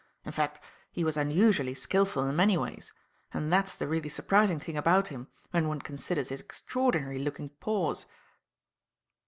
In 0.25 0.31
fact, 0.31 0.59
he 0.91 1.03
was 1.03 1.15
unusually 1.15 1.75
skilful 1.75 2.27
in 2.27 2.35
many 2.35 2.57
ways; 2.57 2.91
and 3.35 3.53
that's 3.53 3.75
the 3.75 3.87
really 3.87 4.09
surprising 4.09 4.59
thing 4.59 4.75
about 4.75 5.09
him, 5.09 5.27
when 5.51 5.67
one 5.67 5.79
considers 5.81 6.29
his 6.29 6.41
extraordinary 6.41 7.19
looking 7.19 7.49
paws." 7.49 8.07